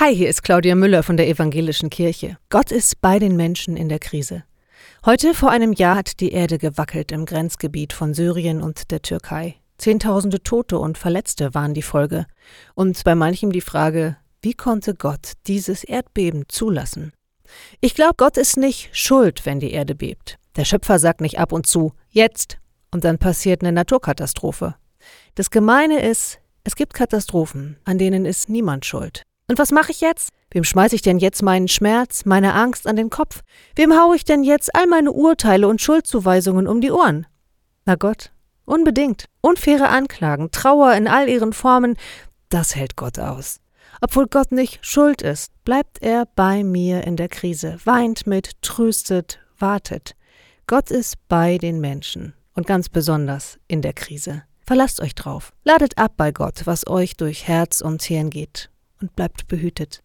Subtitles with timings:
[0.00, 2.38] Hi, hier ist Claudia Müller von der Evangelischen Kirche.
[2.48, 4.44] Gott ist bei den Menschen in der Krise.
[5.04, 9.56] Heute vor einem Jahr hat die Erde gewackelt im Grenzgebiet von Syrien und der Türkei.
[9.76, 12.24] Zehntausende Tote und Verletzte waren die Folge.
[12.74, 17.12] Und bei manchem die Frage, wie konnte Gott dieses Erdbeben zulassen?
[17.82, 20.38] Ich glaube, Gott ist nicht schuld, wenn die Erde bebt.
[20.56, 22.56] Der Schöpfer sagt nicht ab und zu, jetzt,
[22.90, 24.76] und dann passiert eine Naturkatastrophe.
[25.34, 29.24] Das Gemeine ist, es gibt Katastrophen, an denen ist niemand schuld.
[29.50, 30.28] Und was mache ich jetzt?
[30.52, 33.40] Wem schmeiße ich denn jetzt meinen Schmerz, meine Angst an den Kopf?
[33.74, 37.26] Wem haue ich denn jetzt all meine Urteile und Schuldzuweisungen um die Ohren?
[37.84, 38.30] Na Gott,
[38.64, 39.24] unbedingt.
[39.40, 41.96] Unfaire Anklagen, Trauer in all ihren Formen,
[42.48, 43.58] das hält Gott aus.
[44.00, 49.40] Obwohl Gott nicht schuld ist, bleibt er bei mir in der Krise, weint mit, tröstet,
[49.58, 50.14] wartet.
[50.68, 54.44] Gott ist bei den Menschen und ganz besonders in der Krise.
[54.64, 55.52] Verlasst euch drauf.
[55.64, 60.02] Ladet ab bei Gott, was euch durch Herz und Hirn geht und bleibt behütet.